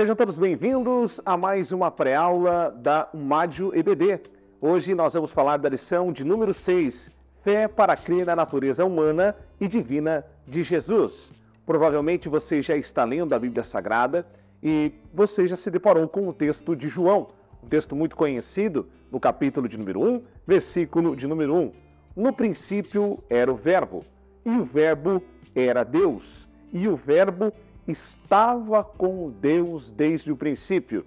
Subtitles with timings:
[0.00, 4.18] Sejam todos bem-vindos a mais uma pré-aula da Umádio EBD.
[4.58, 7.10] Hoje nós vamos falar da lição de número 6,
[7.42, 11.30] Fé para crer na natureza humana e divina de Jesus.
[11.66, 14.26] Provavelmente você já está lendo a Bíblia Sagrada
[14.62, 17.28] e você já se deparou com o texto de João,
[17.62, 21.72] um texto muito conhecido, no capítulo de número 1, versículo de número 1.
[22.16, 24.02] No princípio era o Verbo,
[24.46, 25.22] e o Verbo
[25.54, 27.52] era Deus, e o Verbo
[27.90, 31.04] estava com Deus desde o princípio.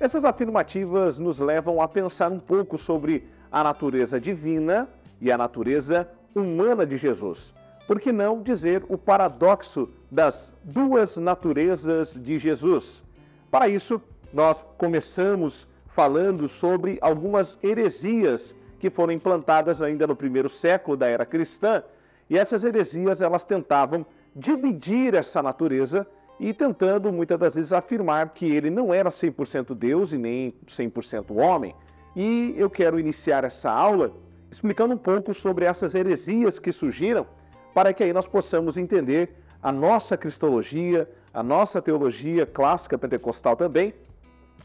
[0.00, 4.88] Essas afirmativas nos levam a pensar um pouco sobre a natureza divina
[5.20, 7.54] e a natureza humana de Jesus.
[7.86, 13.04] Por que não dizer o paradoxo das duas naturezas de Jesus?
[13.50, 20.96] Para isso, nós começamos falando sobre algumas heresias que foram implantadas ainda no primeiro século
[20.96, 21.82] da era cristã,
[22.28, 24.04] e essas heresias elas tentavam
[24.34, 26.06] dividir essa natureza
[26.40, 31.36] e tentando muitas das vezes afirmar que ele não era 100% Deus e nem 100%
[31.36, 31.74] homem.
[32.16, 34.12] E eu quero iniciar essa aula
[34.50, 37.26] explicando um pouco sobre essas heresias que surgiram,
[37.72, 43.94] para que aí nós possamos entender a nossa cristologia, a nossa teologia clássica pentecostal também.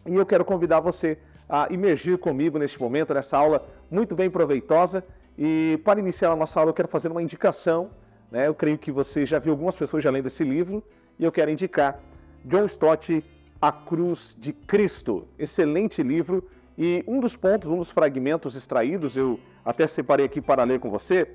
[0.06, 5.04] E eu quero convidar você a imergir comigo neste momento, nessa aula muito bem proveitosa.
[5.38, 7.90] E para iniciar a nossa aula, eu quero fazer uma indicação
[8.32, 8.48] né?
[8.48, 10.84] Eu creio que você já viu algumas pessoas já lendo esse livro
[11.18, 12.00] e eu quero indicar
[12.46, 13.24] John Stott,
[13.62, 15.28] A Cruz de Cristo.
[15.38, 20.64] Excelente livro e um dos pontos, um dos fragmentos extraídos, eu até separei aqui para
[20.64, 21.28] ler com você.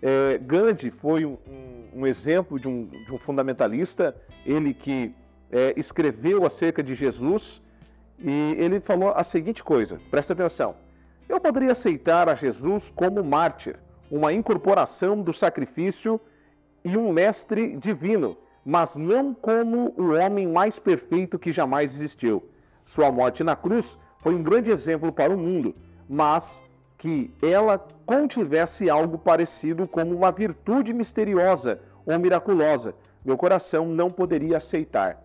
[0.00, 1.36] É, Gandhi foi um,
[1.92, 4.14] um exemplo de um, de um, fundamentalista,
[4.46, 5.12] ele que
[5.50, 7.62] é, escreveu acerca de Jesus
[8.18, 10.76] e ele falou a seguinte coisa: presta atenção.
[11.28, 13.76] Eu poderia aceitar a Jesus como mártir,
[14.10, 16.20] uma incorporação do sacrifício
[16.84, 22.42] e um mestre divino, mas não como o homem mais perfeito que jamais existiu.
[22.84, 25.74] Sua morte na cruz foi um grande exemplo para o mundo,
[26.08, 26.62] mas
[26.96, 32.94] que ela contivesse algo parecido como uma virtude misteriosa ou miraculosa,
[33.24, 35.22] meu coração não poderia aceitar.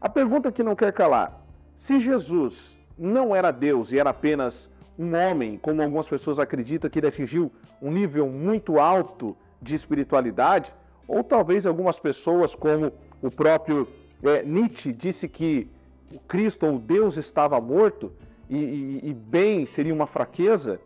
[0.00, 1.42] A pergunta que não quer calar:
[1.74, 6.98] se Jesus não era Deus e era apenas um homem, como algumas pessoas acreditam que
[6.98, 7.50] ele atingiu
[7.82, 10.72] um nível muito alto de espiritualidade,
[11.06, 12.92] ou talvez algumas pessoas, como
[13.22, 13.88] o próprio
[14.22, 15.68] é, Nietzsche, disse que
[16.12, 18.12] o Cristo ou Deus estava morto
[18.48, 20.80] e, e, e bem seria uma fraqueza.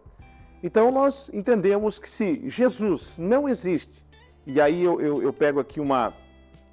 [0.62, 4.05] Então nós entendemos que se Jesus não existe,
[4.47, 6.15] e aí eu, eu, eu pego aqui uma,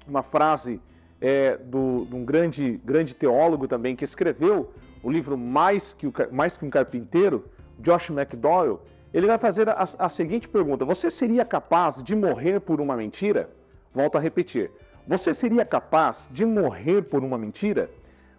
[0.08, 0.80] uma frase
[1.20, 6.12] é, do, de um grande, grande teólogo também que escreveu o livro Mais que, o,
[6.32, 7.44] Mais que um Carpinteiro,
[7.78, 8.80] Josh McDowell,
[9.12, 13.50] ele vai fazer a, a seguinte pergunta: Você seria capaz de morrer por uma mentira?
[13.94, 14.70] Volto a repetir.
[15.06, 17.90] Você seria capaz de morrer por uma mentira?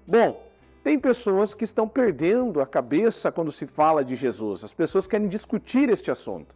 [0.05, 0.45] Bom,
[0.83, 4.63] tem pessoas que estão perdendo a cabeça quando se fala de Jesus.
[4.63, 6.55] As pessoas querem discutir este assunto.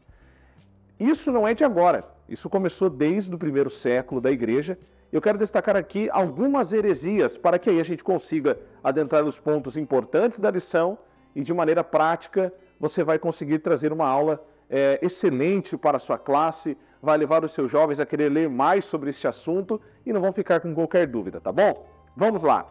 [1.00, 2.06] Isso não é de agora.
[2.30, 4.78] Isso começou desde o primeiro século da igreja.
[5.12, 9.76] Eu quero destacar aqui algumas heresias para que aí a gente consiga adentrar os pontos
[9.76, 10.98] importantes da lição
[11.36, 16.18] e de maneira prática você vai conseguir trazer uma aula é, excelente para a sua
[16.18, 20.20] classe, vai levar os seus jovens a querer ler mais sobre este assunto e não
[20.20, 21.88] vão ficar com qualquer dúvida, tá bom?
[22.18, 22.66] Vamos lá.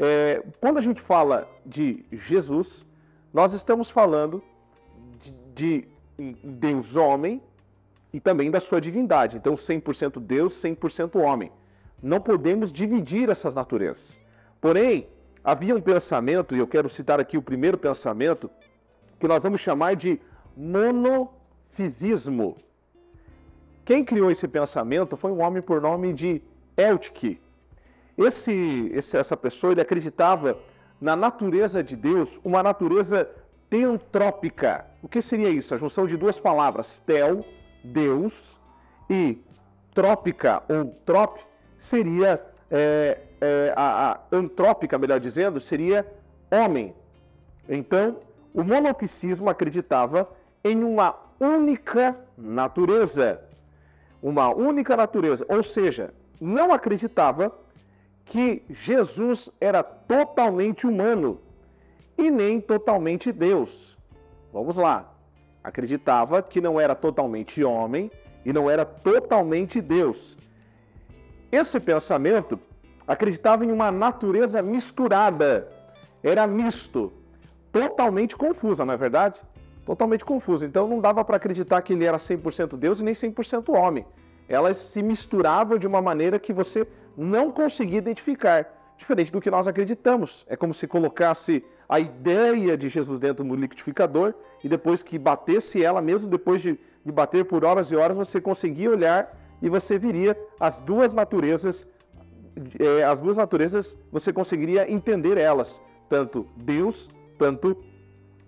[0.00, 2.84] É, quando a gente fala de Jesus,
[3.32, 4.42] nós estamos falando
[5.54, 5.86] de,
[6.18, 7.40] de Deus homem
[8.12, 9.36] e também da sua divindade.
[9.36, 11.52] Então, 100% Deus, 100% homem.
[12.02, 14.20] Não podemos dividir essas naturezas.
[14.60, 15.08] Porém,
[15.44, 18.50] havia um pensamento, e eu quero citar aqui o primeiro pensamento,
[19.22, 20.20] que nós vamos chamar de
[20.56, 22.56] monofisismo.
[23.84, 26.42] Quem criou esse pensamento foi um homem por nome de
[26.76, 27.40] Eltke.
[28.18, 30.58] Esse, esse, essa pessoa ele acreditava
[31.00, 33.30] na natureza de Deus, uma natureza
[33.70, 34.86] teantrópica.
[35.00, 35.72] O que seria isso?
[35.72, 37.44] A junção de duas palavras, tel,
[37.84, 38.60] Deus,
[39.08, 39.40] e
[39.94, 41.38] trópica ou trop
[41.78, 46.04] seria é, é, a, a antrópica, melhor dizendo, seria
[46.50, 46.92] homem.
[47.68, 48.18] Então,
[48.54, 50.28] o monofisismo acreditava
[50.62, 53.42] em uma única natureza.
[54.22, 57.52] Uma única natureza, ou seja, não acreditava
[58.24, 61.40] que Jesus era totalmente humano
[62.16, 63.98] e nem totalmente Deus.
[64.52, 65.12] Vamos lá.
[65.64, 68.10] Acreditava que não era totalmente homem
[68.44, 70.36] e não era totalmente Deus.
[71.50, 72.58] Esse pensamento
[73.06, 75.68] acreditava em uma natureza misturada,
[76.22, 77.12] era misto
[77.72, 79.40] totalmente confusa, não é verdade?
[79.84, 80.66] Totalmente confusa.
[80.66, 84.06] Então não dava para acreditar que ele era 100% Deus e nem 100% homem.
[84.48, 86.86] Elas se misturavam de uma maneira que você
[87.16, 88.78] não conseguia identificar.
[88.96, 90.46] diferente do que nós acreditamos.
[90.48, 94.32] É como se colocasse a ideia de Jesus dentro do liquidificador
[94.62, 98.40] e depois que batesse ela, mesmo depois de, de bater por horas e horas, você
[98.40, 101.88] conseguia olhar e você viria as duas naturezas,
[102.78, 107.76] é, as duas naturezas, você conseguiria entender elas, tanto Deus, tanto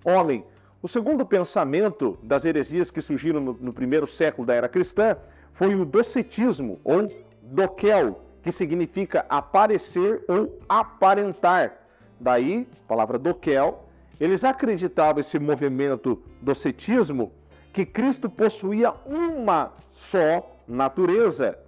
[0.04, 0.44] homem.
[0.82, 5.16] O segundo pensamento das heresias que surgiram no, no primeiro século da era cristã
[5.52, 7.10] foi o docetismo, ou
[7.42, 11.80] doquel, que significa aparecer ou aparentar.
[12.20, 13.88] Daí, a palavra doquel,
[14.20, 17.32] eles acreditavam esse movimento docetismo
[17.72, 21.58] que Cristo possuía uma só natureza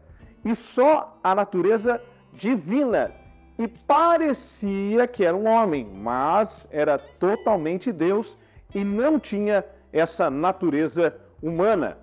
[0.45, 2.01] e só a natureza
[2.33, 3.13] divina.
[3.59, 8.37] E parecia que era um homem, mas era totalmente Deus
[8.75, 11.97] e não tinha essa natureza humana.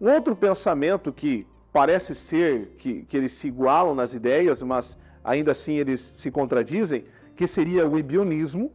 [0.00, 5.52] Um outro pensamento que parece ser que, que eles se igualam nas ideias, mas ainda
[5.52, 7.04] assim eles se contradizem,
[7.34, 8.70] que seria o ibionismo,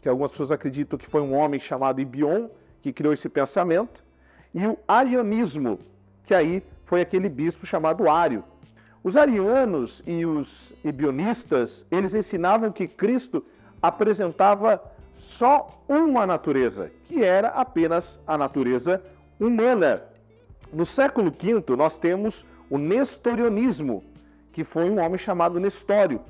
[0.00, 2.48] que algumas pessoas acreditam que foi um homem chamado Ibion
[2.80, 4.04] que criou esse pensamento,
[4.52, 5.78] e o arianismo,
[6.24, 8.44] que aí foi aquele bispo chamado Ário.
[9.04, 13.44] Os arianos e os ibionistas, eles ensinavam que Cristo
[13.80, 14.80] apresentava
[15.12, 19.02] só uma natureza, que era apenas a natureza
[19.40, 20.04] humana.
[20.72, 24.04] No século V, nós temos o nestorianismo,
[24.52, 26.20] que foi um homem chamado Nestório.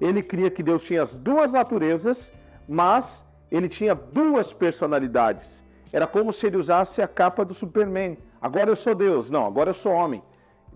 [0.00, 2.32] Ele cria que Deus tinha as duas naturezas,
[2.68, 5.64] mas ele tinha duas personalidades.
[5.92, 8.18] Era como se ele usasse a capa do Superman.
[8.42, 9.30] Agora eu sou Deus.
[9.30, 10.22] Não, agora eu sou homem.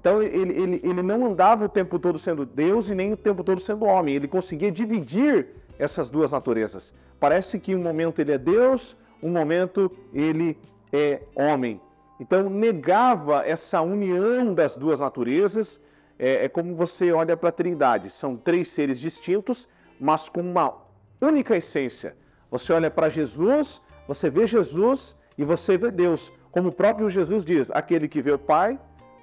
[0.01, 3.45] Então ele, ele, ele não andava o tempo todo sendo Deus e nem o tempo
[3.45, 4.15] todo sendo homem.
[4.15, 5.49] Ele conseguia dividir
[5.79, 6.95] essas duas naturezas.
[7.19, 10.59] Parece que um momento ele é Deus, um momento ele
[10.91, 11.81] é homem.
[12.19, 15.81] Então, negava essa união das duas naturezas.
[16.19, 19.69] É, é como você olha para a Trindade: são três seres distintos,
[19.99, 20.77] mas com uma
[21.21, 22.17] única essência.
[22.51, 26.33] Você olha para Jesus, você vê Jesus e você vê Deus.
[26.51, 28.79] Como o próprio Jesus diz: aquele que vê o Pai,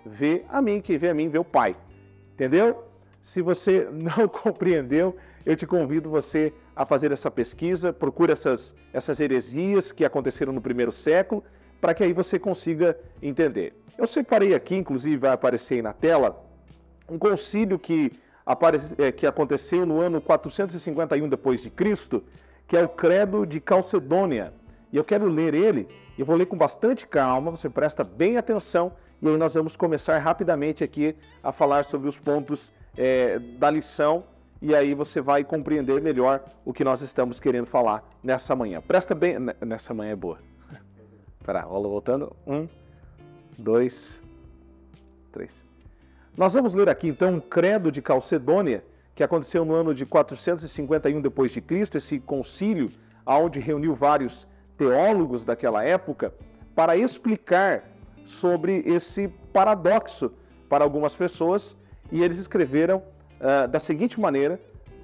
[0.07, 1.75] vê a mim, que vê a mim, vê o Pai.
[2.33, 2.83] Entendeu?
[3.21, 5.15] Se você não compreendeu,
[5.45, 10.61] eu te convido você a fazer essa pesquisa, procure essas, essas heresias que aconteceram no
[10.61, 11.43] primeiro século
[11.79, 13.73] para que aí você consiga entender.
[13.97, 16.43] Eu separei aqui, inclusive vai aparecer aí na tela,
[17.09, 18.11] um concílio que,
[18.45, 22.23] aparece, é, que aconteceu no ano 451 depois de Cristo,
[22.67, 24.53] que é o Credo de Calcedônia.
[24.91, 25.87] E eu quero ler ele,
[26.17, 30.17] e vou ler com bastante calma, você presta bem atenção, e aí nós vamos começar
[30.19, 34.23] rapidamente aqui a falar sobre os pontos é, da lição,
[34.61, 38.81] e aí você vai compreender melhor o que nós estamos querendo falar nessa manhã.
[38.81, 39.37] Presta bem.
[39.65, 40.39] Nessa manhã é boa.
[41.39, 42.35] Espera, voltando.
[42.45, 42.67] Um,
[43.57, 44.21] dois,
[45.31, 45.65] três.
[46.35, 48.83] Nós vamos ler aqui então o Credo de Calcedônia,
[49.15, 52.91] que aconteceu no ano de 451 depois de Cristo, esse concílio
[53.25, 54.47] onde reuniu vários
[54.77, 56.33] teólogos daquela época
[56.75, 57.83] para explicar
[58.27, 60.31] sobre esse paradoxo
[60.69, 61.77] para algumas pessoas,
[62.11, 63.01] e eles escreveram
[63.39, 64.59] uh, da seguinte maneira,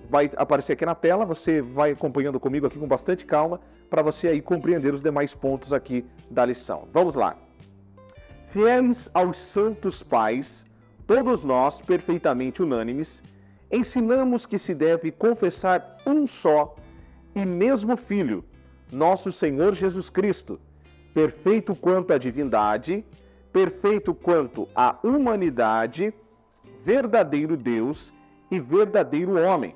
[0.10, 4.28] vai aparecer aqui na tela, você vai acompanhando comigo aqui com bastante calma, para você
[4.28, 6.88] aí compreender os demais pontos aqui da lição.
[6.92, 7.38] Vamos lá.
[8.48, 10.66] Fiéis aos santos pais,
[11.08, 13.24] todos nós, perfeitamente unânimes,
[13.72, 16.76] ensinamos que se deve confessar um só
[17.36, 18.44] e mesmo Filho,
[18.92, 20.60] nosso Senhor Jesus Cristo,
[21.14, 23.06] perfeito quanto à divindade,
[23.52, 26.14] perfeito quanto à humanidade,
[26.84, 28.14] verdadeiro Deus
[28.50, 29.76] e verdadeiro homem.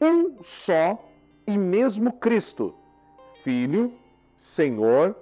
[0.00, 1.10] Um só
[1.46, 2.74] e mesmo Cristo,
[3.42, 3.92] Filho,
[4.36, 5.14] Senhor,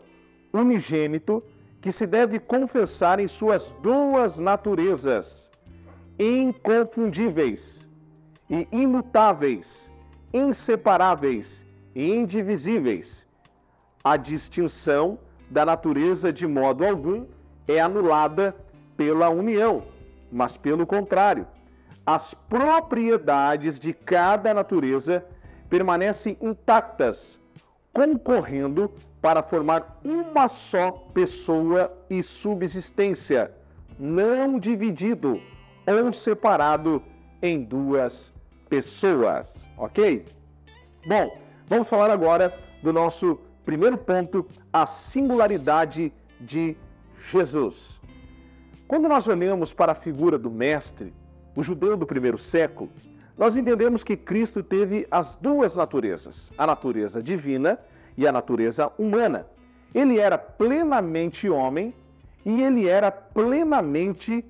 [0.53, 1.43] unigênito,
[1.81, 5.51] que se deve confessar em suas duas naturezas,
[6.17, 7.89] inconfundíveis
[8.49, 9.91] e imutáveis,
[10.33, 13.27] inseparáveis e indivisíveis.
[14.05, 15.19] A distinção
[15.49, 17.27] da natureza de modo algum
[17.69, 18.55] é anulada
[18.97, 19.85] pela união,
[20.31, 21.47] mas pelo contrário,
[22.05, 25.25] as propriedades de cada natureza
[25.69, 27.39] permanecem intactas,
[27.93, 28.91] concorrendo
[29.21, 33.53] para formar uma só pessoa e subsistência,
[33.97, 35.41] não dividido
[35.87, 37.01] ou separado
[37.41, 38.35] em duas
[38.69, 40.25] pessoas, ok?
[41.07, 46.77] Bom, vamos falar agora do nosso primeiro ponto, a singularidade de
[47.31, 48.01] Jesus.
[48.87, 51.15] Quando nós olhamos para a figura do Mestre,
[51.57, 52.91] o judeu do primeiro século,
[53.37, 57.79] nós entendemos que Cristo teve as duas naturezas, a natureza divina
[58.17, 59.47] e a natureza humana.
[59.95, 61.95] Ele era plenamente homem
[62.45, 64.45] e ele era plenamente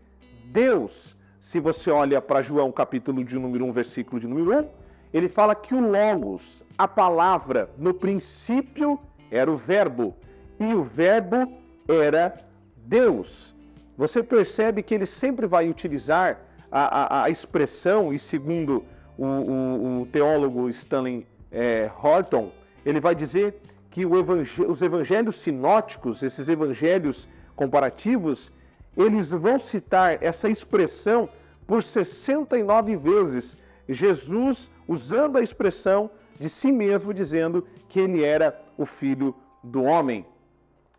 [0.47, 1.17] Deus.
[1.41, 4.69] se você olha para João capítulo de número 1, versículo de número 1,
[5.13, 8.99] ele fala que o Logos, a palavra, no princípio
[9.31, 10.15] era o Verbo,
[10.59, 11.53] e o Verbo
[11.89, 12.35] era
[12.77, 13.55] Deus.
[13.97, 16.41] Você percebe que ele sempre vai utilizar
[16.71, 18.85] a, a, a expressão, e segundo
[19.19, 22.51] o, o, o teólogo Stanley é, Horton,
[22.85, 28.51] ele vai dizer que evangel os evangelhos sinóticos, esses evangelhos comparativos,
[28.97, 31.29] eles vão citar essa expressão
[31.67, 33.59] por 69 vezes.
[33.87, 40.27] Jesus usando a expressão de si mesmo, dizendo que ele era o filho do homem.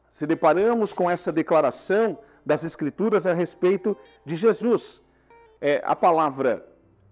[0.09, 5.01] Se deparamos com essa declaração das Escrituras a respeito de Jesus.
[5.59, 6.65] É, a palavra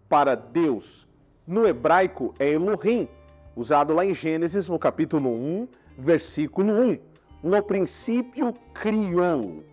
[0.08, 1.08] para Deus
[1.48, 3.08] no hebraico é Elohim,
[3.56, 7.00] usado lá em Gênesis, no capítulo 1, versículo 1.
[7.44, 9.63] No princípio criou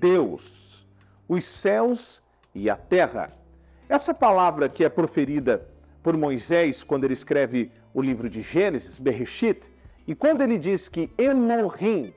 [0.00, 0.86] Deus
[1.28, 2.22] os céus
[2.54, 3.30] e a terra.
[3.88, 5.68] Essa palavra que é proferida
[6.04, 9.72] por Moisés quando ele escreve o livro de Gênesis, Bereshit,
[10.06, 12.12] e quando ele diz que Elohim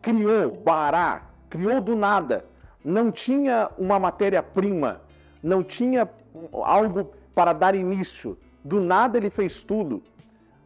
[0.00, 2.46] criou, Bará, criou do nada,
[2.84, 5.02] não tinha uma matéria-prima,
[5.42, 6.08] não tinha
[6.52, 10.00] algo para dar início, do nada ele fez tudo.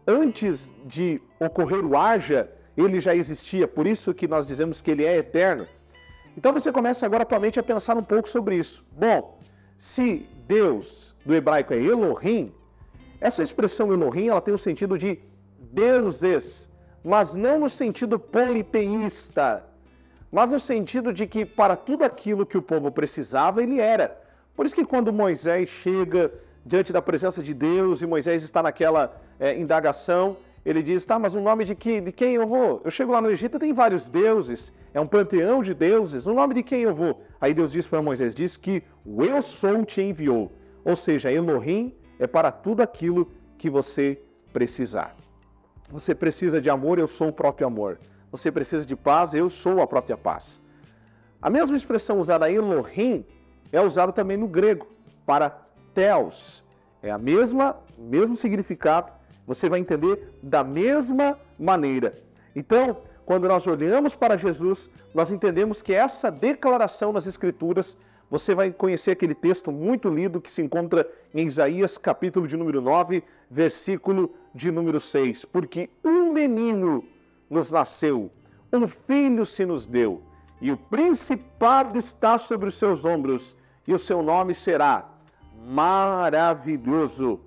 [0.06, 5.06] Antes de ocorrer o haja, ele já existia, por isso que nós dizemos que ele
[5.06, 5.66] é eterno.
[6.36, 8.84] Então você começa agora atualmente a pensar um pouco sobre isso.
[8.92, 9.38] Bom,
[9.78, 12.52] se Deus do hebraico é Elohim,
[13.20, 15.20] essa expressão Elohim ela tem o sentido de
[15.58, 16.68] deuses,
[17.04, 19.64] mas não no sentido politeísta,
[20.30, 24.20] mas no sentido de que para tudo aquilo que o povo precisava, ele era.
[24.56, 26.32] Por isso que quando Moisés chega
[26.66, 31.34] diante da presença de Deus e Moisés está naquela é, indagação, ele diz: tá, mas
[31.34, 32.80] o nome de, de quem eu vou?
[32.84, 36.54] Eu chego lá no Egito, tem vários deuses, é um panteão de deuses, o nome
[36.54, 37.22] de quem eu vou?
[37.40, 40.52] Aí Deus diz para Moisés: diz que o Eu Sou te enviou.
[40.84, 44.20] Ou seja, Elohim é para tudo aquilo que você
[44.52, 45.14] precisar.
[45.90, 47.98] Você precisa de amor, eu sou o próprio amor.
[48.30, 50.60] Você precisa de paz, eu sou a própria paz.
[51.40, 53.26] A mesma expressão usada Elohim
[53.70, 54.86] é usada também no grego
[55.26, 55.50] para
[55.92, 56.64] Theos.
[57.02, 59.12] É a mesma, mesmo significado,
[59.46, 62.22] você vai entender da mesma maneira.
[62.54, 67.96] Então, quando nós olhamos para Jesus, nós entendemos que essa declaração nas Escrituras,
[68.30, 72.80] você vai conhecer aquele texto muito lido que se encontra em Isaías, capítulo de número
[72.80, 75.44] 9, versículo de número 6.
[75.44, 77.04] Porque um menino
[77.48, 78.30] nos nasceu,
[78.72, 80.22] um filho se nos deu,
[80.60, 83.56] e o principado está sobre os seus ombros,
[83.86, 85.08] e o seu nome será
[85.64, 87.40] Maravilhoso,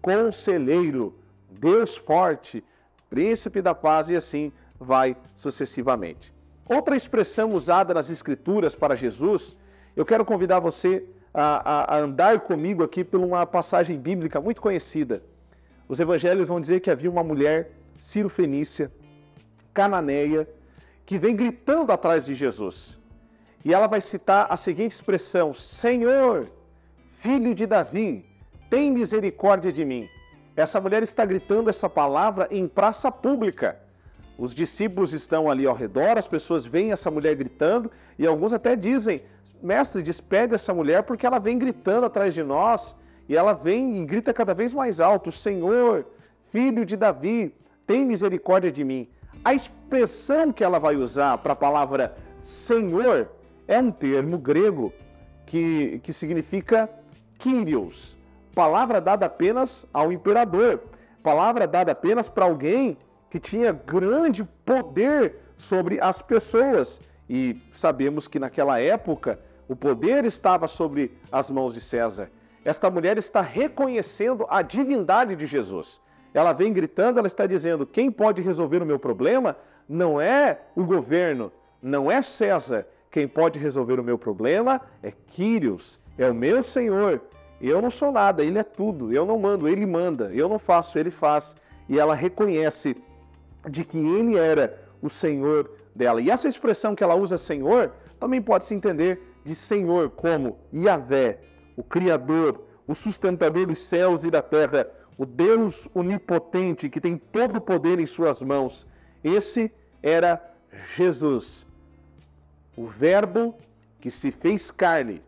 [0.00, 1.14] Conselheiro,
[1.50, 2.62] Deus Forte,
[3.08, 6.32] Príncipe da Paz, e assim vai sucessivamente.
[6.68, 9.56] Outra expressão usada nas Escrituras para Jesus,
[9.96, 15.22] eu quero convidar você a, a, andar comigo aqui por uma passagem bíblica muito conhecida.
[15.88, 18.92] Os evangelhos vão dizer que havia uma mulher, Ciro Fenícia,
[19.72, 20.48] cananeia,
[21.06, 22.98] que vem gritando atrás de Jesus.
[23.64, 26.50] E ela vai citar a seguinte expressão: Senhor,
[27.20, 28.24] filho de Davi,
[28.68, 30.08] tem misericórdia de mim.
[30.58, 33.78] Essa mulher está gritando essa palavra em praça pública.
[34.36, 37.88] Os discípulos estão ali ao redor, as pessoas veem essa mulher gritando
[38.18, 39.22] e alguns até dizem:
[39.62, 42.96] Mestre, despede essa mulher porque ela vem gritando atrás de nós
[43.28, 46.04] e ela vem e grita cada vez mais alto: Senhor,
[46.50, 47.54] filho de Davi,
[47.86, 49.08] tem misericórdia de mim.
[49.44, 53.30] A expressão que ela vai usar para a palavra Senhor
[53.68, 54.92] é um termo grego
[55.46, 56.90] que, que significa
[57.38, 58.17] Kyrios,
[58.58, 60.80] palavra dada apenas ao imperador,
[61.22, 62.98] palavra dada apenas para alguém
[63.30, 67.00] que tinha grande poder sobre as pessoas.
[67.30, 69.38] E sabemos que naquela época
[69.68, 72.32] o poder estava sobre as mãos de César.
[72.64, 76.00] Esta mulher está reconhecendo a divindade de Jesus.
[76.34, 79.56] Ela vem gritando, ela está dizendo: quem pode resolver o meu problema
[79.88, 82.88] não é o governo, não é César.
[83.08, 87.22] Quem pode resolver o meu problema é Quírios, é o meu Senhor.
[87.60, 89.12] Eu não sou nada, ele é tudo.
[89.12, 90.30] Eu não mando, ele manda.
[90.32, 91.56] Eu não faço, ele faz.
[91.88, 92.96] E ela reconhece
[93.68, 96.20] de que ele era o Senhor dela.
[96.20, 101.40] E essa expressão que ela usa, Senhor, também pode se entender de Senhor como Yahvé,
[101.76, 107.56] o Criador, o sustentador dos céus e da terra, o Deus onipotente que tem todo
[107.56, 108.86] o poder em suas mãos.
[109.22, 109.72] Esse
[110.02, 110.54] era
[110.96, 111.66] Jesus,
[112.76, 113.54] o Verbo
[114.00, 115.22] que se fez carne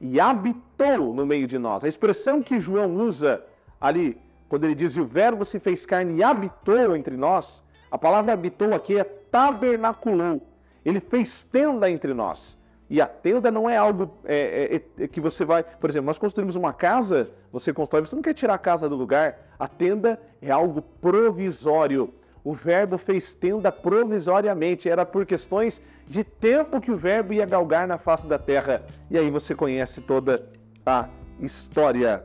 [0.00, 1.84] e habitou no meio de nós.
[1.84, 3.44] A expressão que João usa
[3.80, 8.32] ali, quando ele diz o Verbo se fez carne e habitou entre nós, a palavra
[8.32, 10.42] habitou aqui é tabernaculou.
[10.84, 12.58] Ele fez tenda entre nós.
[12.90, 15.62] E a tenda não é algo é, é, é, que você vai.
[15.64, 18.94] Por exemplo, nós construímos uma casa, você constrói, você não quer tirar a casa do
[18.94, 19.38] lugar.
[19.58, 22.12] A tenda é algo provisório.
[22.44, 27.88] O verbo fez tenda provisoriamente, era por questões de tempo que o verbo ia galgar
[27.88, 28.84] na face da terra.
[29.10, 30.46] E aí você conhece toda
[30.84, 31.08] a
[31.40, 32.22] história.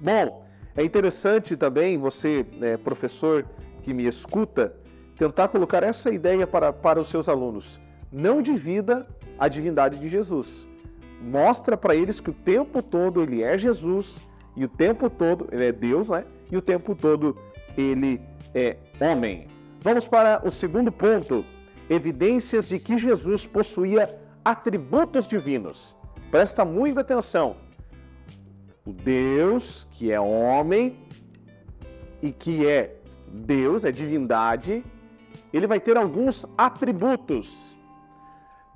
[0.00, 3.44] Bom, é interessante também você, é, professor
[3.82, 4.74] que me escuta,
[5.16, 7.78] tentar colocar essa ideia para, para os seus alunos.
[8.10, 9.06] Não divida
[9.38, 10.66] a divindade de Jesus.
[11.20, 14.16] Mostra para eles que o tempo todo ele é Jesus
[14.54, 16.24] e o tempo todo ele é Deus, né?
[16.50, 17.36] E o tempo todo
[17.76, 18.20] ele
[18.54, 19.48] é homem.
[19.80, 21.44] Vamos para o segundo ponto:
[21.88, 25.96] evidências de que Jesus possuía atributos divinos.
[26.30, 27.56] Presta muita atenção.
[28.84, 30.96] O Deus que é homem
[32.22, 32.96] e que é
[33.28, 34.84] Deus, é divindade,
[35.52, 37.76] ele vai ter alguns atributos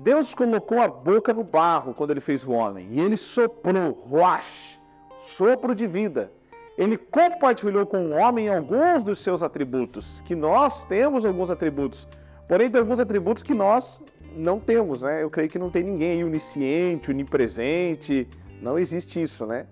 [0.02, 4.80] Deus colocou a boca no barro quando ele fez o homem e ele soprou, ruach,
[5.18, 6.32] sopro de vida.
[6.80, 12.08] Ele compartilhou com o homem alguns dos seus atributos, que nós temos alguns atributos,
[12.48, 14.00] porém tem alguns atributos que nós
[14.34, 15.22] não temos, né?
[15.22, 18.26] Eu creio que não tem ninguém onisciente, onipresente,
[18.62, 19.66] não existe isso, né?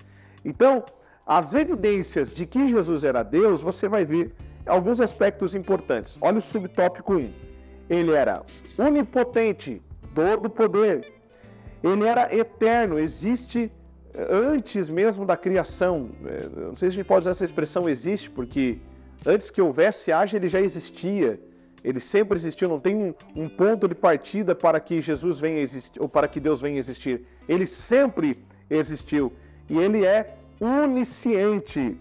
[0.45, 0.85] Então,
[1.25, 4.35] as evidências de que Jesus era Deus, você vai ver
[4.67, 6.19] alguns aspectos importantes.
[6.21, 7.33] Olha o subtópico 1.
[7.89, 8.43] Ele era
[8.79, 9.81] onipotente,
[10.15, 11.11] todo poder.
[11.83, 13.73] Ele era eterno, existe
[14.31, 16.11] antes mesmo da criação.
[16.25, 18.79] Eh, não sei se a gente pode usar essa expressão existe, porque
[19.25, 21.41] antes que houvesse haja, ele já existia.
[21.85, 26.01] Ele sempre existiu, não tem um, um ponto de partida para que Jesus venha existir,
[26.01, 27.25] ou para que Deus venha existir.
[27.49, 29.33] Ele sempre existiu.
[29.69, 31.97] E ele é onisciente.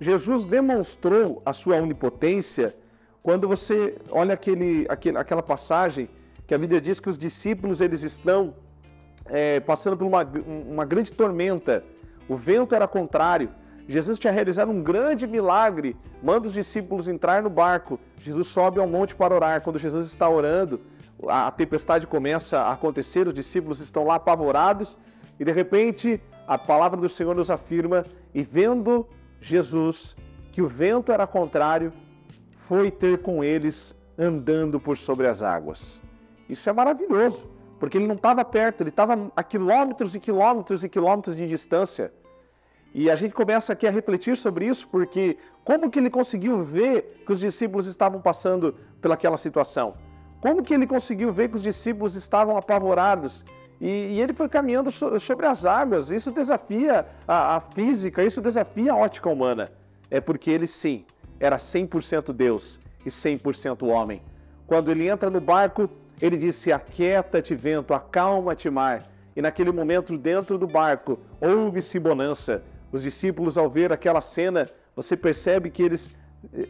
[0.00, 2.74] Jesus demonstrou a sua onipotência
[3.22, 6.08] quando você olha aquele, aquele, aquela passagem
[6.46, 8.54] que a Bíblia diz que os discípulos eles estão
[9.28, 11.84] é, passando por uma, uma grande tormenta.
[12.28, 13.50] O vento era contrário.
[13.88, 17.98] Jesus tinha realizado um grande milagre, manda os discípulos entrar no barco.
[18.22, 19.62] Jesus sobe ao monte para orar.
[19.62, 20.80] Quando Jesus está orando,
[21.26, 24.98] a tempestade começa a acontecer, os discípulos estão lá apavorados
[25.40, 29.06] e de repente a palavra do Senhor nos afirma: e vendo
[29.40, 30.14] Jesus
[30.52, 31.92] que o vento era contrário,
[32.56, 36.02] foi ter com eles andando por sobre as águas.
[36.48, 40.88] Isso é maravilhoso, porque ele não estava perto, ele estava a quilômetros e quilômetros e
[40.88, 42.12] quilômetros de distância.
[42.94, 47.22] E a gente começa aqui a refletir sobre isso, porque como que ele conseguiu ver
[47.26, 49.94] que os discípulos estavam passando pelaquela situação?
[50.40, 53.44] Como que ele conseguiu ver que os discípulos estavam apavorados?
[53.80, 56.10] E, e ele foi caminhando so, sobre as águas.
[56.10, 59.68] Isso desafia a, a física, isso desafia a ótica humana.
[60.10, 61.04] É porque ele sim
[61.38, 64.22] era 100% Deus e 100% homem.
[64.66, 65.88] Quando ele entra no barco,
[66.20, 69.04] ele disse: Aquieta-te, vento, acalma-te, mar.
[69.36, 72.62] E naquele momento, dentro do barco, houve-se bonança.
[72.90, 76.12] Os discípulos, ao ver aquela cena, você percebe que eles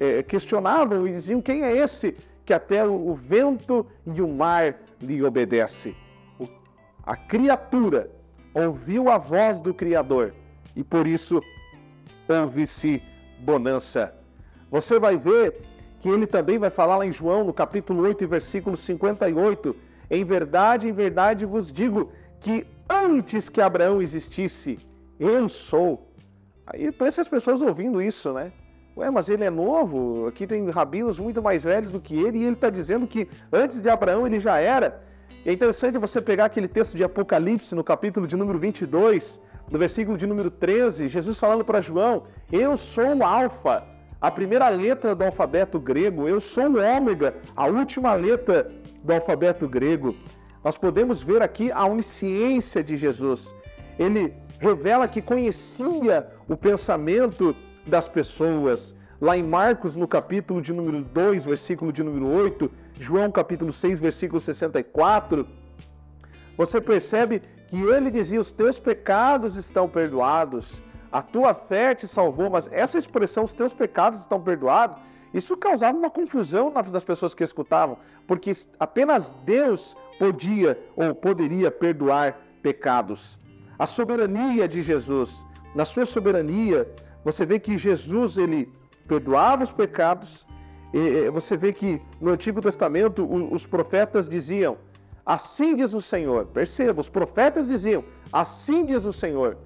[0.01, 5.23] é, questionavam e diziam: Quem é esse que até o vento e o mar lhe
[5.23, 5.97] obedece?
[7.05, 8.11] A criatura
[8.53, 10.35] ouviu a voz do Criador
[10.77, 11.41] e por isso
[12.29, 13.03] houve-se
[13.41, 14.15] bonança.
[14.71, 15.63] Você vai ver
[16.01, 19.75] que ele também vai falar lá em João, no capítulo 8, versículo 58.
[20.11, 24.79] Em verdade, em verdade vos digo que antes que Abraão existisse,
[25.19, 26.11] eu sou.
[26.67, 28.53] Aí parece as pessoas ouvindo isso, né?
[28.97, 32.45] Ué, mas ele é novo, aqui tem rabinos muito mais velhos do que ele, e
[32.45, 35.03] ele está dizendo que antes de Abraão ele já era.
[35.47, 40.19] É interessante você pegar aquele texto de Apocalipse, no capítulo de número 22, no versículo
[40.19, 45.25] de número 13, Jesus falando para João: Eu sou o Alfa a primeira letra do
[45.25, 48.71] alfabeto grego, eu sou o ômega, a última letra
[49.03, 50.17] do alfabeto grego.
[50.65, 53.55] Nós podemos ver aqui a onisciência de Jesus.
[53.97, 57.55] Ele revela que conhecia o pensamento
[57.87, 58.95] das pessoas.
[59.21, 64.01] Lá em Marcos, no capítulo de número 2, versículo de número 8, João, capítulo 6,
[64.01, 65.47] versículo 64,
[66.57, 72.51] você percebe que ele dizia: Os teus pecados estão perdoados a tua fé te salvou,
[72.51, 74.99] mas essa expressão, os teus pecados estão perdoados,
[75.33, 82.39] isso causava uma confusão das pessoas que escutavam, porque apenas Deus podia ou poderia perdoar
[82.63, 83.39] pecados.
[83.79, 85.45] A soberania de Jesus,
[85.75, 86.91] na sua soberania,
[87.25, 88.73] você vê que Jesus ele
[89.07, 90.47] perdoava os pecados.
[91.33, 94.79] Você vê que no Antigo Testamento os profetas diziam:
[95.25, 96.47] Assim diz o Senhor.
[96.47, 99.59] Perceba, os profetas diziam: Assim diz o Senhor.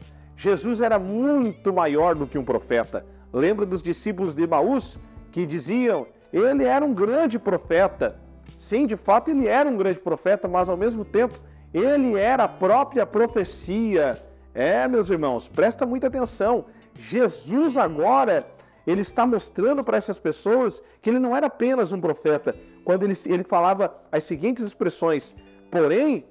[0.42, 3.06] Jesus era muito maior do que um profeta.
[3.32, 4.98] Lembra dos discípulos de Maús
[5.30, 8.18] que diziam: ele era um grande profeta.
[8.58, 11.38] Sim, de fato ele era um grande profeta, mas ao mesmo tempo
[11.72, 14.20] Ele era a própria profecia.
[14.52, 16.66] É, meus irmãos, presta muita atenção.
[17.08, 18.44] Jesus agora,
[18.84, 23.14] ele está mostrando para essas pessoas que ele não era apenas um profeta, quando ele,
[23.26, 25.36] ele falava as seguintes expressões:
[25.70, 26.26] Porém,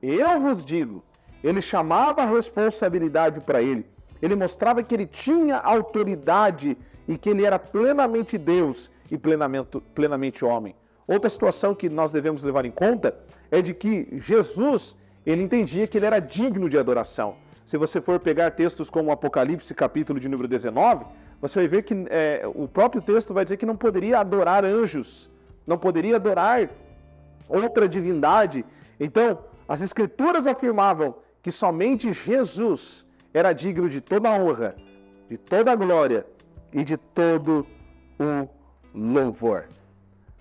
[0.00, 1.04] eu vos digo,
[1.42, 3.86] ele chamava a responsabilidade para ele,
[4.20, 6.76] ele mostrava que ele tinha autoridade
[7.08, 10.74] e que ele era plenamente Deus e plenamente, plenamente homem.
[11.06, 13.16] Outra situação que nós devemos levar em conta
[13.50, 17.36] é de que Jesus, ele entendia que ele era digno de adoração.
[17.64, 21.04] Se você for pegar textos como Apocalipse, capítulo de número 19,
[21.40, 25.28] você vai ver que é, o próprio texto vai dizer que não poderia adorar anjos,
[25.66, 26.70] não poderia adorar
[27.48, 28.64] outra divindade.
[28.98, 34.76] Então, as Escrituras afirmavam que somente Jesus era digno de toda a honra,
[35.28, 36.24] de toda a glória
[36.72, 37.66] e de todo
[38.18, 38.48] o
[38.94, 39.66] louvor.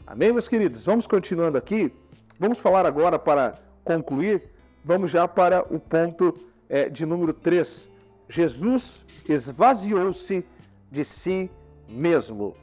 [0.06, 0.86] Amém, meus queridos?
[0.86, 1.92] Vamos continuando aqui.
[2.40, 4.44] Vamos falar agora para concluir.
[4.84, 6.38] Vamos já para o ponto
[6.70, 7.90] é, de número 3.
[8.30, 10.46] Jesus esvaziou-se
[10.92, 11.50] de si
[11.88, 12.56] mesmo.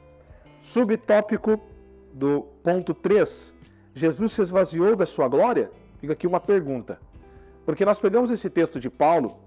[0.61, 1.59] Subtópico
[2.13, 3.53] do ponto 3.
[3.93, 5.71] Jesus se esvaziou da sua glória?
[5.99, 6.99] Fica aqui uma pergunta.
[7.69, 9.37] Porque nós pegamos esse texto de Paulo,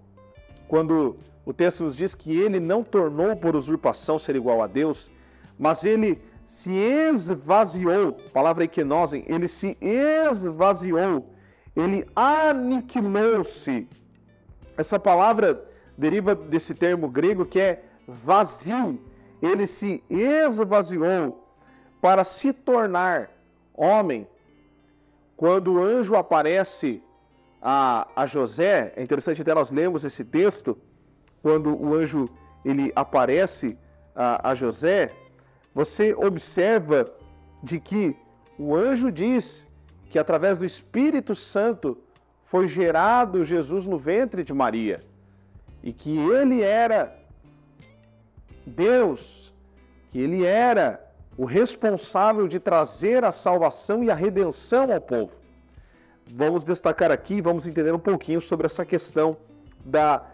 [0.69, 5.11] quando o texto nos diz que ele não tornou por usurpação ser igual a Deus,
[5.59, 11.31] mas ele se esvaziou, palavra equinosen, ele se esvaziou,
[11.75, 13.89] ele aniquilou-se.
[14.77, 19.01] Essa palavra deriva desse termo grego que é vazio.
[19.43, 21.45] Ele se esvaziou
[22.01, 23.33] para se tornar
[23.75, 24.29] homem.
[25.37, 27.03] Quando o anjo aparece
[27.63, 30.77] a, a José, é interessante até nós lemos esse texto,
[31.41, 32.25] quando o anjo
[32.65, 33.79] ele aparece
[34.15, 35.11] a, a José,
[35.73, 37.05] você observa
[37.63, 38.17] de que
[38.59, 39.67] o anjo diz
[40.11, 41.97] que através do Espírito Santo
[42.43, 45.01] foi gerado Jesus no ventre de Maria
[45.83, 47.17] e que ele era
[48.67, 49.55] Deus,
[50.11, 51.01] que ele era
[51.37, 55.42] o responsável de trazer a salvação e a redenção ao povo.
[56.31, 59.37] Vamos destacar aqui, vamos entender um pouquinho sobre essa questão
[59.85, 60.25] da,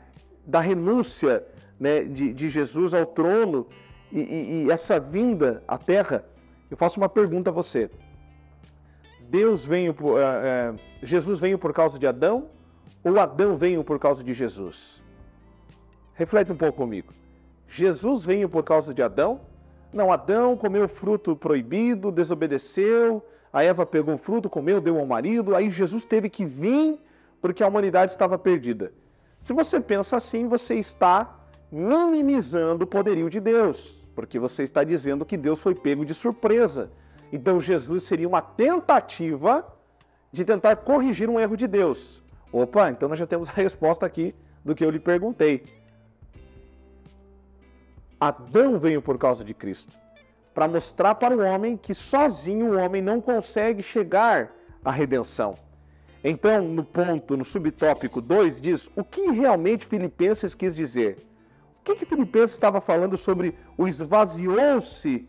[0.46, 1.44] da renúncia
[1.79, 3.66] né, de, de Jesus ao trono
[4.12, 6.24] e, e, e essa vinda à terra,
[6.70, 7.90] eu faço uma pergunta a você.
[9.20, 12.48] Deus veio é, Jesus veio por causa de Adão
[13.05, 15.03] ou Adão veio por causa de Jesus?
[16.14, 17.12] Reflete um pouco comigo.
[17.68, 19.40] Jesus veio por causa de Adão?
[19.92, 25.07] Não, Adão comeu o fruto proibido, desobedeceu, a Eva pegou o fruto, comeu, deu ao
[25.07, 27.01] marido, aí Jesus teve que vir
[27.40, 28.92] porque a humanidade estava perdida.
[29.40, 31.38] Se você pensa assim, você está
[31.70, 36.90] minimizando o poderio de Deus porque você está dizendo que Deus foi pego de surpresa.
[37.33, 39.64] Então Jesus seria uma tentativa
[40.33, 42.20] de tentar corrigir um erro de Deus.
[42.53, 45.62] Opa, então nós já temos a resposta aqui do que eu lhe perguntei.
[48.21, 49.93] Adão veio por causa de Cristo,
[50.55, 54.53] para mostrar para o homem que sozinho o homem não consegue chegar
[54.85, 55.55] à redenção.
[56.23, 61.29] Então, no ponto, no subtópico 2, diz o que realmente Filipenses quis dizer
[61.95, 65.29] que, que Filipenses estava falando sobre o esvaziou-se?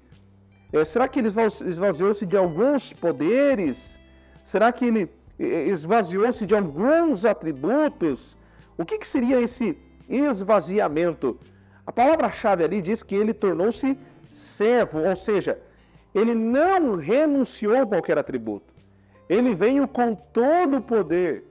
[0.71, 1.30] É, será que ele
[1.65, 3.99] esvaziou-se de alguns poderes?
[4.43, 8.38] Será que ele esvaziou-se de alguns atributos?
[8.78, 11.39] O que, que seria esse esvaziamento?
[11.89, 13.97] A palavra-chave ali diz que ele tornou-se
[14.30, 15.60] servo, ou seja,
[16.13, 18.71] ele não renunciou a qualquer atributo.
[19.28, 21.45] Ele veio com todo o poder,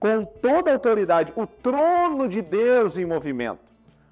[0.00, 3.60] com toda a autoridade, o trono de Deus em movimento.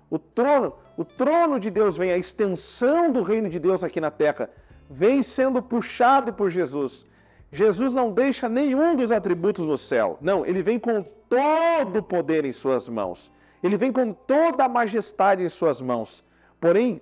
[0.08, 4.12] O trono, o trono de Deus vem, a extensão do reino de Deus aqui na
[4.12, 4.48] terra,
[4.88, 7.04] vem sendo puxado por Jesus.
[7.50, 10.16] Jesus não deixa nenhum dos atributos do céu.
[10.20, 13.32] Não, ele vem com todo o poder em suas mãos.
[13.62, 16.24] Ele vem com toda a majestade em suas mãos.
[16.60, 17.00] Porém,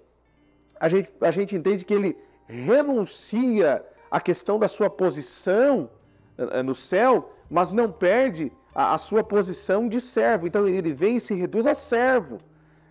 [0.79, 5.91] a gente, a gente entende que ele renuncia à questão da sua posição
[6.37, 10.47] eh, no céu, mas não perde a, a sua posição de servo.
[10.47, 12.39] Então ele vem e se reduz a servo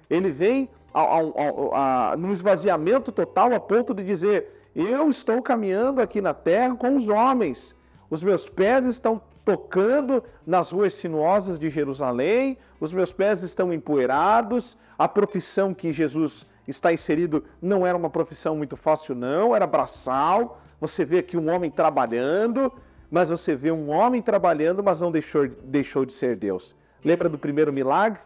[0.09, 6.33] ele vem ao, no esvaziamento total a ponto de dizer: Eu estou caminhando aqui na
[6.33, 7.75] terra com os homens,
[8.09, 14.77] os meus pés estão tocando nas ruas sinuosas de Jerusalém, os meus pés estão empoeirados,
[14.95, 20.61] a profissão que Jesus está inserido não era uma profissão muito fácil, não, era braçal.
[20.79, 22.71] Você vê aqui um homem trabalhando,
[23.09, 26.75] mas você vê um homem trabalhando, mas não deixou, deixou de ser Deus.
[27.03, 28.19] Lembra do primeiro milagre?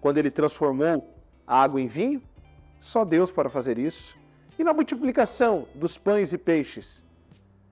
[0.00, 1.12] Quando ele transformou
[1.44, 2.22] água em vinho?
[2.78, 4.16] Só Deus para fazer isso.
[4.56, 7.04] E na multiplicação dos pães e peixes?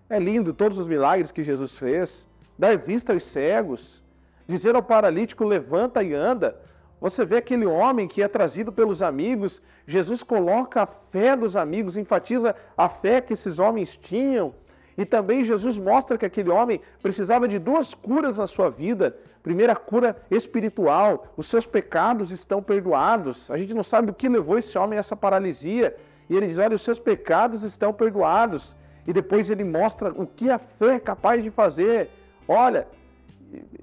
[0.08, 2.28] É lindo todos os milagres que Jesus fez,
[2.60, 4.04] dar vista aos cegos,
[4.46, 6.60] dizer ao paralítico: levanta e anda.
[7.00, 11.96] Você vê aquele homem que é trazido pelos amigos, Jesus coloca a fé dos amigos,
[11.96, 14.52] enfatiza a fé que esses homens tinham.
[14.98, 19.16] E também Jesus mostra que aquele homem precisava de duas curas na sua vida.
[19.42, 23.50] Primeira cura espiritual, os seus pecados estão perdoados.
[23.50, 25.96] A gente não sabe o que levou esse homem a essa paralisia.
[26.28, 28.76] E ele diz: Olha, os seus pecados estão perdoados.
[29.06, 32.10] E depois ele mostra o que a fé é capaz de fazer.
[32.52, 32.88] Olha,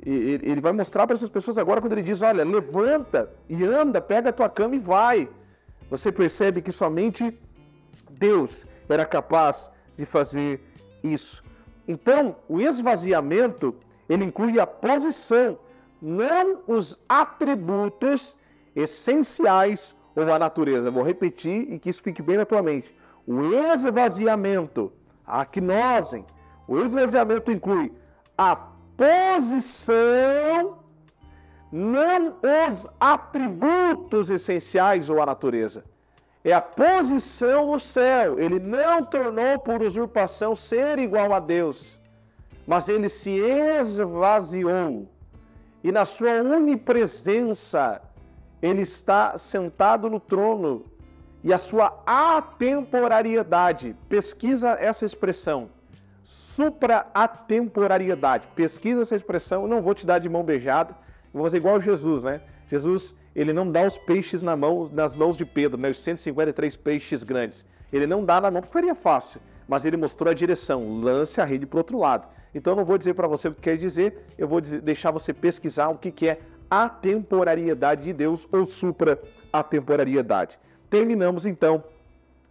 [0.06, 4.30] ele vai mostrar para essas pessoas agora quando ele diz: Olha, levanta e anda, pega
[4.30, 5.30] a tua cama e vai.
[5.90, 7.40] Você percebe que somente
[8.10, 10.62] Deus era capaz de fazer
[11.02, 11.42] isso.
[11.88, 13.74] Então, o esvaziamento,
[14.10, 15.58] ele inclui a posição,
[16.02, 18.38] não os atributos
[18.76, 20.92] essenciais ou a natureza.
[20.92, 22.94] Vou repetir e que isso fique bem na tua mente.
[23.26, 24.92] O esvaziamento,
[25.26, 26.26] a gnose,
[26.68, 27.94] o esvaziamento inclui
[28.38, 28.56] a
[28.96, 30.78] posição,
[31.72, 32.38] não
[32.70, 35.84] os atributos essenciais ou a natureza
[36.50, 38.40] é a posição no céu.
[38.40, 42.00] Ele não tornou por usurpação ser igual a Deus,
[42.66, 45.10] mas ele se esvaziou.
[45.84, 48.02] E na sua onipresença,
[48.62, 50.86] ele está sentado no trono.
[51.44, 55.70] E a sua atemporariedade, pesquisa essa expressão,
[56.58, 58.48] supra-atemporariedade.
[58.56, 60.98] Pesquisa essa expressão, eu não vou te dar de mão beijada,
[61.32, 62.42] vou fazer igual Jesus, né?
[62.68, 66.76] Jesus ele não dá os peixes na mão, nas mãos de Pedro, né, os 153
[66.78, 67.64] peixes grandes.
[67.94, 71.46] Ele não dá na mão porque seria fácil, mas ele mostrou a direção, lance a
[71.46, 72.28] rede para o outro lado.
[72.56, 75.12] Então eu não vou dizer para você o que quer dizer, eu vou dizer, deixar
[75.12, 79.22] você pesquisar o que, que é a temporariedade de Deus ou supra
[79.54, 80.58] a temporariedade.
[80.90, 81.84] Terminamos então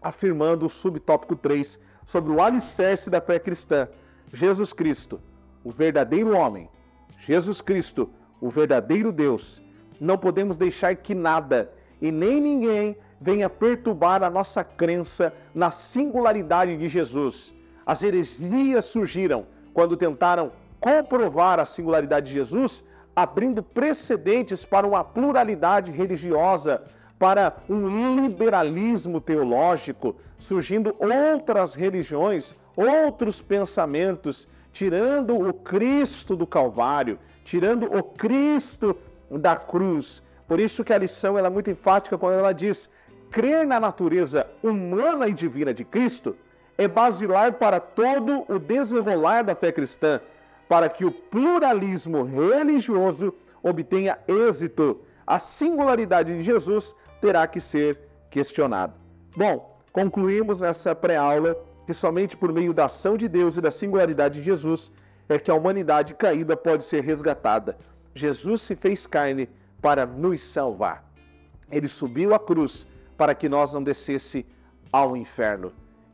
[0.00, 3.86] afirmando o subtópico 3 sobre o alicerce da fé cristã.
[4.32, 5.20] Jesus Cristo,
[5.62, 6.70] o verdadeiro homem.
[7.18, 8.08] Jesus Cristo,
[8.40, 9.60] o verdadeiro Deus
[10.00, 16.76] não podemos deixar que nada e nem ninguém venha perturbar a nossa crença na singularidade
[16.76, 17.54] de Jesus.
[17.84, 25.90] As heresias surgiram quando tentaram comprovar a singularidade de Jesus, abrindo precedentes para uma pluralidade
[25.90, 26.82] religiosa,
[27.18, 37.84] para um liberalismo teológico, surgindo outras religiões, outros pensamentos, tirando o Cristo do Calvário, tirando
[37.84, 38.96] o Cristo
[39.30, 40.22] da cruz.
[40.46, 42.90] Por isso que a lição é muito enfática quando ela diz:
[43.30, 46.36] crer na natureza humana e divina de Cristo
[46.76, 50.20] é basilar para todo o desenrolar da fé cristã,
[50.68, 55.00] para que o pluralismo religioso obtenha êxito.
[55.26, 57.98] A singularidade de Jesus terá que ser
[58.30, 58.94] questionada.
[59.36, 64.40] Bom, concluímos nessa pré-aula que somente por meio da ação de Deus e da singularidade
[64.40, 64.90] de Jesus
[65.28, 67.76] é que a humanidade caída pode ser resgatada.
[68.14, 69.48] Jesus se fez carne
[69.80, 71.04] para nos salvar.
[71.70, 74.46] Ele subiu à cruz para que nós não descesse
[74.92, 75.72] ao inferno.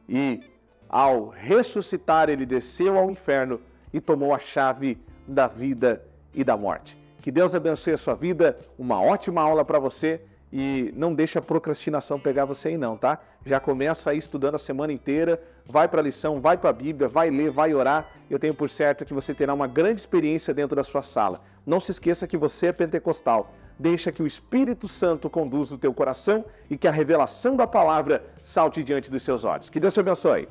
[0.08, 0.42] E
[0.88, 3.60] ao ressuscitar, ele desceu ao inferno
[3.92, 6.98] e tomou a chave da vida e da morte.
[7.20, 11.42] Que Deus abençoe a sua vida, uma ótima aula para você e não deixa a
[11.42, 13.18] procrastinação pegar você aí não, tá?
[13.44, 17.08] Já começa aí estudando a semana inteira, vai para a lição, vai para a Bíblia,
[17.08, 18.10] vai ler, vai orar.
[18.28, 21.40] Eu tenho por certo que você terá uma grande experiência dentro da sua sala.
[21.64, 23.54] Não se esqueça que você é pentecostal.
[23.78, 28.22] Deixa que o Espírito Santo conduza o teu coração e que a revelação da palavra
[28.42, 29.70] salte diante dos seus olhos.
[29.70, 30.48] Que Deus te abençoe.